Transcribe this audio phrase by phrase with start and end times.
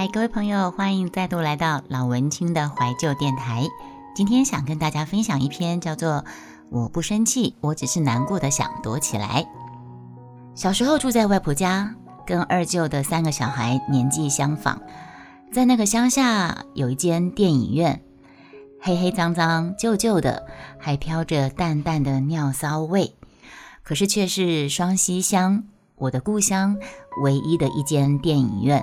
[0.00, 3.68] 嗨，各位朋友，欢迎再度来到老文青的怀旧电台。
[4.14, 6.12] 今天想跟大家分享一篇叫做
[6.70, 9.42] 《我不生气，我只是难过的想躲起来》。
[10.54, 11.94] 小时候住在外婆家，
[12.26, 14.80] 跟二舅的三个小孩年纪相仿，
[15.52, 18.00] 在那个乡下有一间电影院，
[18.80, 20.46] 黑黑脏脏、旧旧的，
[20.78, 23.14] 还飘着淡淡的尿骚味，
[23.82, 25.64] 可是却是双溪乡，
[25.96, 26.78] 我的故乡
[27.22, 28.82] 唯一的一间电影院。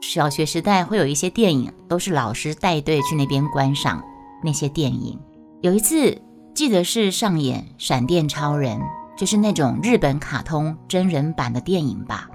[0.00, 4.02] 小学时代会有一些电影，都是老师带队去那边观赏
[4.42, 5.18] 那些电影。
[5.60, 6.20] 有一次
[6.54, 8.78] 记得是上演《闪电超人》，
[9.16, 12.28] 就是那种日本卡通真人版的电影吧。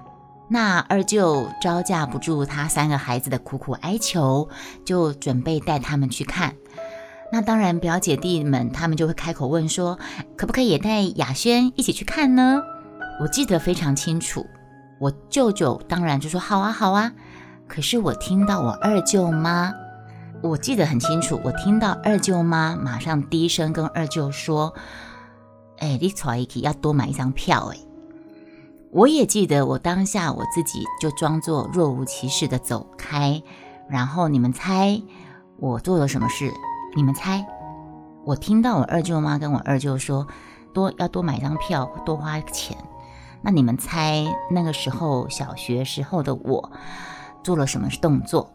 [0.47, 4.47] 那二舅招架不住他三个孩子的苦苦哀求，
[4.85, 6.53] 就准备带他们去看。
[7.31, 9.97] 那当然，表姐弟们他们就会开口问说，
[10.37, 12.61] 可不可以也带雅轩一起去看呢？
[13.19, 14.45] 我记得非常清楚，
[14.99, 17.11] 我舅舅当然就说好啊，好啊。
[17.67, 19.73] 可是我听到我二舅妈，
[20.41, 21.39] 我记得很清楚。
[21.43, 24.73] 我听到二舅妈马上低声跟二舅说
[25.79, 27.77] ：“哎，你出一起要多买一张票。”哎，
[28.91, 33.41] 我也记得我当下我自己就装作若无其事的走开。
[33.89, 35.01] 然后你们猜
[35.57, 36.51] 我做了什么事？
[36.95, 37.45] 你们猜？
[38.23, 40.25] 我听到我二舅妈跟我二舅说
[40.73, 42.77] 多要多买张票，多花钱。
[43.41, 46.71] 那你们猜那个时候小学时候的我？
[47.45, 48.51] 做了什么动作？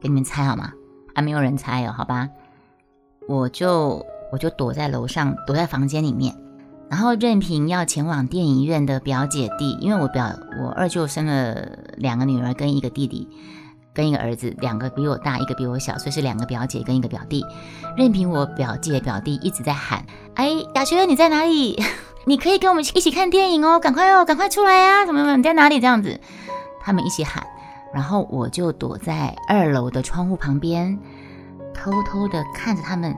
[0.00, 0.72] 给你们猜好吗？
[1.14, 2.28] 还没有人猜哦，好吧。
[3.28, 6.34] 我就我就躲在楼上，躲在房间里面，
[6.90, 13.28] 然后任凭要前往电影院的表姐弟，因为我表我二舅生了两个女儿跟一个弟弟，
[13.92, 17.44] 跟一个儿子，两个比我大，一个比我小，所以是两个表姐跟一个表弟。
[17.96, 21.80] 任凭我表姐表弟一直在喊：“哎，雅轩你在哪里？
[22.26, 25.04] 你可以跟我们一起看电影哦，赶快哦，赶快出来呀！
[25.04, 25.78] 什么什么你在哪里？
[25.78, 26.18] 这样子，
[26.80, 27.46] 他们一起喊。”
[27.94, 30.98] 然后我就躲在二楼的窗户旁边，
[31.72, 33.16] 偷偷的看着他们。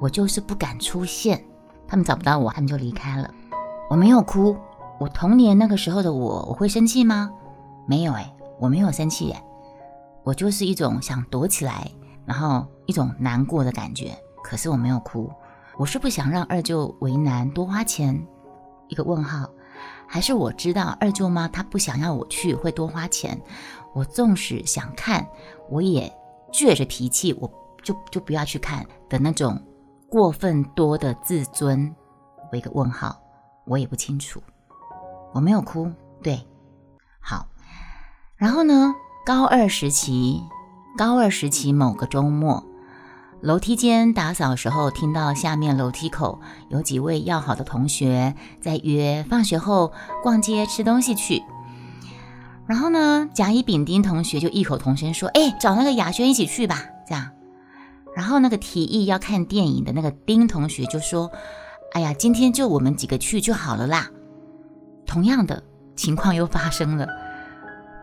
[0.00, 1.44] 我就是不敢出现，
[1.86, 3.28] 他们找不到我，他们就离开了。
[3.90, 4.56] 我没有哭。
[4.98, 7.30] 我童年那个时候的我，我会生气吗？
[7.86, 9.44] 没有哎，我没有生气哎。
[10.22, 11.90] 我就是一种想躲起来，
[12.24, 14.16] 然后一种难过的感觉。
[14.42, 15.30] 可是我没有哭。
[15.76, 18.24] 我是不想让二舅为难，多花钱。
[18.88, 19.48] 一个问号。
[20.06, 23.40] 还是我知道二舅妈她不想要我去，会多花钱。
[23.94, 25.26] 我纵使想看，
[25.68, 26.12] 我也
[26.52, 27.50] 倔着脾气，我
[27.82, 29.60] 就就不要去看的那种
[30.08, 31.94] 过分多的自尊。
[32.50, 33.20] 我一个问号，
[33.66, 34.42] 我也不清楚。
[35.32, 35.90] 我没有哭，
[36.22, 36.46] 对，
[37.20, 37.46] 好。
[38.36, 38.94] 然后呢，
[39.24, 40.42] 高二时期，
[40.96, 42.62] 高二时期某个周末。
[43.42, 49.92] 楼梯间打扫时候，听到下面楼梯口有几位要好的同学在约放学后
[50.22, 51.42] 逛街吃东西去。
[52.68, 57.30] 然后呢，甲乙丙丁同学就异口同声说：“哎，找那个雅轩一起去吧。”这样。
[58.14, 61.28] 然后那个提议要看电影的那个丁同学就说
[61.94, 64.08] ：“哎呀，今天就我们几个去就好了啦。”
[65.04, 65.60] 同样的
[65.96, 67.08] 情况又发生了。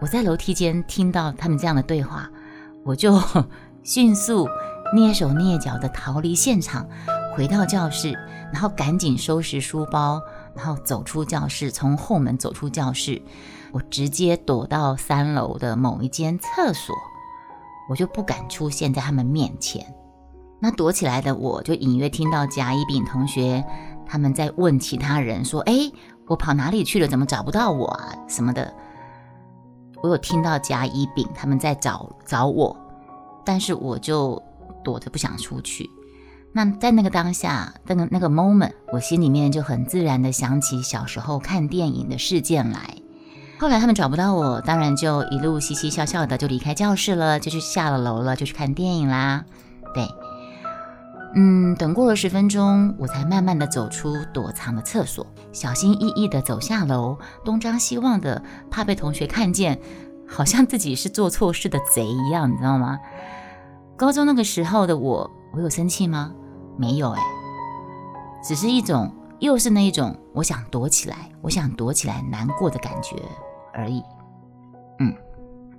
[0.01, 2.29] 我在楼梯间听到他们这样的对话，
[2.83, 3.17] 我就
[3.83, 4.45] 迅速。
[4.93, 6.87] 蹑手蹑脚地逃离现场，
[7.35, 8.11] 回到教室，
[8.51, 10.19] 然后赶紧收拾书包，
[10.55, 13.21] 然后走出教室，从后门走出教室，
[13.71, 16.95] 我直接躲到三楼的某一间厕所，
[17.87, 19.85] 我就不敢出现在他们面前。
[20.59, 23.63] 那躲起来的我就隐约听到甲乙丙同学
[24.05, 25.73] 他们在问其他人说：“哎，
[26.25, 27.07] 我跑哪里去了？
[27.07, 28.09] 怎么找不到我啊？
[28.27, 28.73] 什么的。”
[30.01, 32.75] 我有听到甲乙丙他们在找找我，
[33.45, 34.41] 但是我就。
[34.83, 35.89] 躲着不想出去，
[36.53, 42.95] 那在那个当下，那个那个 moment，我心里面就很自然的想起小时候看电影的事件来。
[43.59, 49.43] 后来他们找不到我，当然就一路嘻嘻笑笑的就离开教室了，就去下了楼了，就去看电影啦。
[49.93, 50.07] 对，
[51.35, 58.41] 嗯，等过了十分钟，我才慢慢的走出躲藏的厕所，小心翼翼的走下楼，东张西望的，
[58.71, 59.77] 怕被同学看见，
[60.25, 62.97] 好像自己是做错事的贼一样，你知道吗？
[63.99, 66.31] 高中那个时候的我，我有生气吗？
[66.77, 67.21] 没有哎，
[68.41, 73.17] 只是一种，又是那一种，我想躲起来，我想躲起来难过的感觉
[73.73, 74.01] 而已。
[74.99, 75.13] 嗯，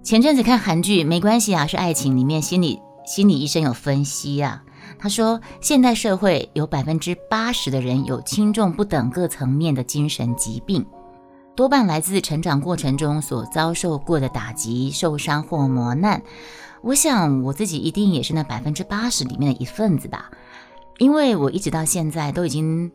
[0.02, 4.62] 前阵子看韩剧，没关系啊，是爱情里面心理心理医生有分析啊，
[4.98, 10.84] 他说现代社会有百分之八十的人有轻重不等各层面的精神疾病，
[11.56, 16.22] 多半来自成长过程中所遭受过的打击、受伤或磨难。
[16.82, 20.30] 我想我自己一定也是那百分之八十里面的一份子吧，
[20.98, 22.90] 因为我一直到现在都已经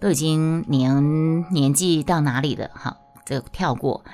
[0.00, 2.70] 都已经年年纪到哪里了？
[2.74, 4.04] 好，这个跳过。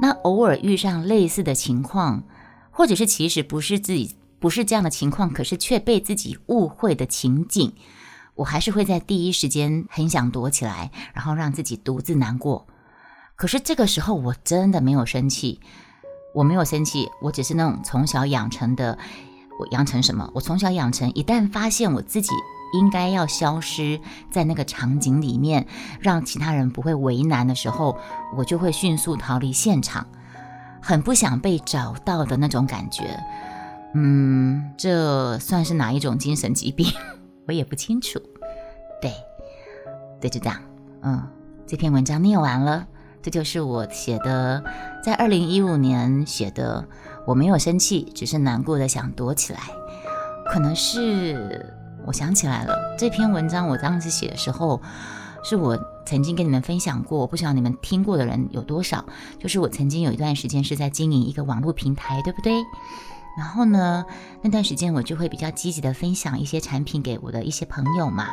[0.00, 2.24] 那偶尔遇上类似的情况，
[2.72, 7.72] 或者是其实不是自己不是这样的情况，可是却被自己误会的情景，
[8.34, 12.66] 我还是会在第一时间很想躲起来，然后让自己独自难过。
[13.36, 15.60] 可是这个时候我真的没有生气，
[16.34, 18.98] 我没有生气，我只是那种从小养成的，
[19.58, 20.28] 我养成什么？
[20.34, 22.32] 我从小养成，一旦发现我自己
[22.74, 24.00] 应该要消失
[24.30, 25.66] 在那个场景里面，
[26.00, 27.96] 让其他人不会为难的时候，
[28.36, 30.04] 我就会迅速逃离现场，
[30.82, 33.16] 很不想被找到的那种感觉。
[33.94, 36.92] 嗯，这算是哪一种精神疾病？
[37.46, 38.18] 我也不清楚。
[39.00, 39.12] 对，
[40.20, 40.60] 对，就这样。
[41.02, 41.22] 嗯，
[41.64, 42.88] 这篇文章念完了。
[43.24, 44.62] 这就是我写的，
[45.02, 46.84] 在二零一五年写的。
[47.26, 49.60] 我没有生气，只是难过的想躲起来。
[50.52, 51.74] 可能是
[52.06, 54.82] 我想起来了，这篇文章我当时写的时候，
[55.42, 55.74] 是我
[56.04, 57.18] 曾经跟你们分享过。
[57.18, 59.02] 我不知道你们听过的人有多少。
[59.38, 62.52] 就是我曾经有一段时间是在经营一个网络平台，对不对？
[63.36, 64.04] 然后呢，
[64.42, 68.28] 那段时间我就会比较积极的分享一些产品给我的一些朋友嘛。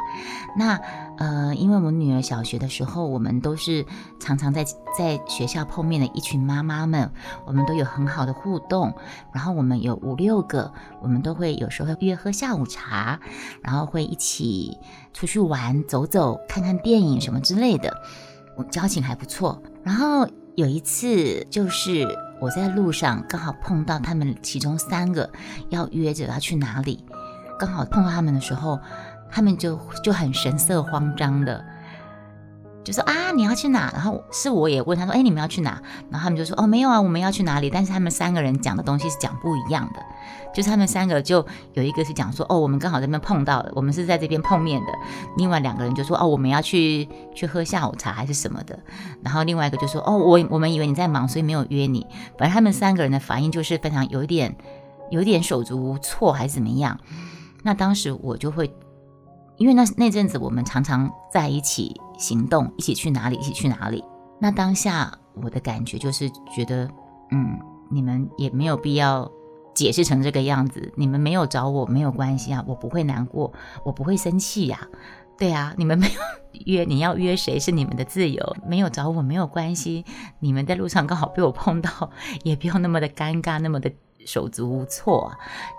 [0.56, 0.80] 那
[1.18, 3.86] 呃，因为我女儿小学的时候，我们都是
[4.20, 4.64] 常常在
[4.98, 7.12] 在学校碰面的一群妈妈们，
[7.46, 8.94] 我们都有很好的互动。
[9.34, 10.72] 然后我们有五六个，
[11.02, 13.20] 我们都会有时候会约喝下午茶，
[13.64, 14.78] 然后会一起
[15.14, 18.02] 出去玩、走走、看看电影什么之类的，
[18.56, 19.64] 我交情还不错。
[19.84, 22.08] 然后有一次就是。
[22.42, 25.30] 我在路上刚好碰到他们其中三个
[25.70, 27.06] 要约着要去哪里，
[27.60, 28.80] 刚好碰到他们的时候，
[29.30, 31.64] 他们就就很神色慌张的。
[32.84, 33.92] 就说啊，你要去哪？
[33.94, 35.82] 然后是我也问他说，哎，你们要去哪？
[36.10, 37.70] 然后他们就说，哦，没有啊，我们要去哪里？
[37.70, 40.02] 但是他们三个人讲的东西是讲不一样的。
[40.54, 44.88] 就是他们三个就有一个是讲说，哦，我们刚好在那边碰到了，我们是在这边碰面的。
[45.38, 48.78] 另外两个人就说，哦，我们要去去喝下午茶还是什么的。
[49.22, 52.06] 然后另外一个就说，哦，我我们以为你在忙，所以没有约你。
[52.38, 54.56] 反正他们三个人的反应就是非常有一点
[55.10, 57.00] 有一点手足无措还是怎么样。
[57.64, 58.74] 那当时我就会。
[59.58, 64.04] 因为那那阵子我们常常在一起行动，一起去哪里，一起去哪里。
[64.40, 66.88] 那当下我的感觉就是觉得，
[67.32, 67.60] 嗯，
[67.90, 69.30] 你们也没有必要
[69.74, 70.94] 解释成这个样子。
[70.96, 73.52] 你们没有找我没有关系啊，我不会难过，
[73.84, 74.88] 我不会生气呀。
[75.36, 76.14] 对啊，你们没有
[76.66, 80.06] 约，你要约谁是你们的自由，没有找我没有关系。
[80.40, 82.12] 你们在路上刚好被我碰到，
[82.44, 83.92] 也不要那么的尴尬，那么的
[84.28, 85.32] 手足无措。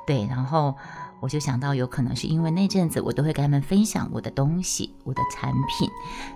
[0.05, 0.75] 对，然后。
[1.23, 5.89] 我就想到，有可能是因为那阵子我都会跟他们分享我的东西、我的产品，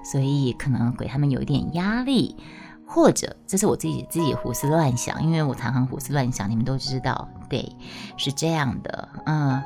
[0.04, 2.36] 所以可能给他们有一点压力，
[2.86, 7.68] 或者这是我自己自己胡思乱想，因为我常常胡思乱想，你们都知道，对，
[8.16, 9.60] 是这样的，嗯。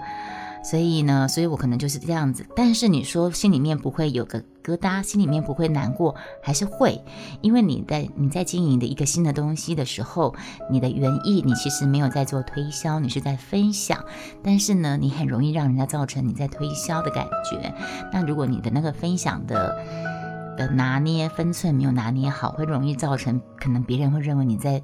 [0.62, 2.46] 所以呢，所以我可能就是这样子。
[2.54, 7.02] 但是你说心里面不会有个疙瘩，心里面不会难过，还是会，
[7.40, 10.34] 因为你在你在经营的一个新的东西的时候，
[10.70, 14.04] 你的原意你其实没有在做推销，你是在分享。
[14.42, 17.74] 但是呢，你很容易让人家造成你在推销的感觉。
[18.12, 19.76] 那如果你的那个分享的
[20.58, 24.82] 的拿捏分寸没有拿捏好，会容易造成可能别人会认为你在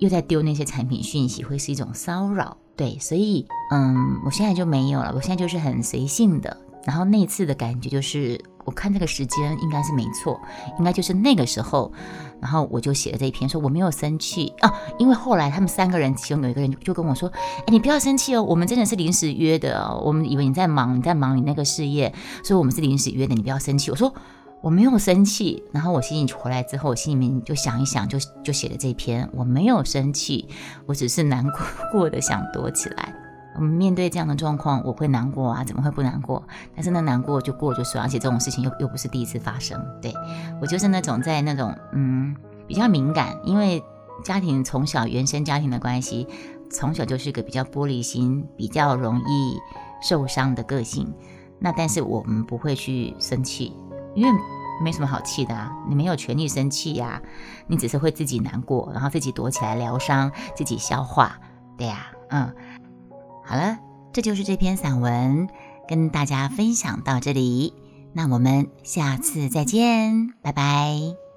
[0.00, 2.56] 又在丢那些产品讯息，会是一种骚扰。
[2.74, 5.12] 对，所以，嗯，我现在就没有了。
[5.14, 6.56] 我现在就是很随性的。
[6.86, 10.40] 然后那次的感觉就是，我看这个时间应该是没错，
[10.78, 11.92] 应该就是那个时候。
[12.40, 24.14] 然后我就写了这一篇，说我没有生气啊，因为后来他们三个人其中有一个人就跟我说：“哎，你不要生气哦，我们真的是临时约的，我们以为你在忙，你在忙你那个事业，所以我们是临时约的，你不要生气。”我说。
[24.62, 29.28] 我没有生气，然后我心里回来之后，我心里面就想一想，就就写了这篇。
[29.32, 30.48] 我没有生气，
[30.86, 33.14] 我只是难过过的想躲起来。
[33.56, 36.42] 我们面对这样的状况，我会难过啊，怎么会不难过？
[36.74, 39.82] 但是那难过就过就算，而且这种事情又又不是第一次发生。
[40.00, 40.14] 对
[40.60, 42.36] 我就是那种在那种嗯
[42.66, 43.82] 比较敏感，因为
[44.22, 46.28] 家庭从小原生家庭的关系，
[46.70, 49.58] 从小就是一个比较玻璃心、比较容易
[50.02, 51.12] 受伤的个性。
[51.58, 53.72] 那但是我们不会去生气。
[54.14, 54.40] 因为
[54.82, 57.20] 没什么好气的啊，你没有权利生气呀，
[57.66, 61.38] 你只是会自己难过，然后自己躲起来疗伤，自己消化，
[61.76, 62.54] 对呀，嗯，
[63.44, 63.78] 好了，
[64.12, 65.48] 这就是这篇散文，
[65.88, 67.74] 跟大家分享到这里，
[68.12, 71.29] 那我们下次再见，拜拜。